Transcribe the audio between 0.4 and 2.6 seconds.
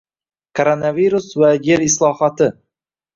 Koronavirus va yer islohoti